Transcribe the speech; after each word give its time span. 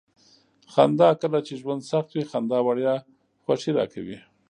خندا: 0.73 1.09
کله 1.21 1.39
چې 1.47 1.53
ژوند 1.61 1.81
سخت 1.91 2.09
وي. 2.11 2.23
خندا 2.31 2.59
وړیا 2.63 2.95
خوښي 3.43 3.71
راکوي. 3.77 4.17